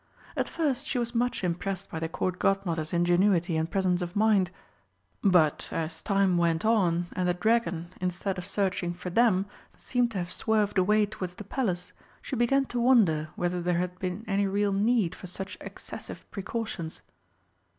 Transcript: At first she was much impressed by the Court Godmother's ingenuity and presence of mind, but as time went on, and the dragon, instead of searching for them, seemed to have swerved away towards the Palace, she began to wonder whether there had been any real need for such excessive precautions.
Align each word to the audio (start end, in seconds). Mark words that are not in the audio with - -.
At 0.35 0.49
first 0.49 0.87
she 0.87 0.97
was 0.97 1.13
much 1.13 1.43
impressed 1.43 1.91
by 1.91 1.99
the 1.99 2.09
Court 2.09 2.39
Godmother's 2.39 2.91
ingenuity 2.91 3.55
and 3.55 3.69
presence 3.69 4.01
of 4.01 4.15
mind, 4.15 4.49
but 5.23 5.69
as 5.71 6.01
time 6.01 6.37
went 6.39 6.65
on, 6.65 7.05
and 7.13 7.29
the 7.29 7.35
dragon, 7.35 7.93
instead 8.01 8.39
of 8.39 8.45
searching 8.47 8.95
for 8.95 9.11
them, 9.11 9.45
seemed 9.77 10.09
to 10.13 10.17
have 10.17 10.31
swerved 10.31 10.79
away 10.79 11.05
towards 11.05 11.35
the 11.35 11.43
Palace, 11.43 11.93
she 12.19 12.35
began 12.35 12.65
to 12.65 12.79
wonder 12.79 13.29
whether 13.35 13.61
there 13.61 13.77
had 13.77 13.99
been 13.99 14.25
any 14.27 14.47
real 14.47 14.73
need 14.73 15.13
for 15.13 15.27
such 15.27 15.55
excessive 15.61 16.25
precautions. 16.31 17.01